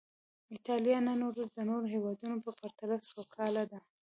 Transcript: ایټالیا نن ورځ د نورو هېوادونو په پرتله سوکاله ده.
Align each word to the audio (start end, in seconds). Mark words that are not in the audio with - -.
ایټالیا 0.53 0.97
نن 1.07 1.19
ورځ 1.27 1.47
د 1.53 1.59
نورو 1.69 1.85
هېوادونو 1.95 2.35
په 2.45 2.51
پرتله 2.59 2.95
سوکاله 3.11 3.63
ده. 3.71 3.79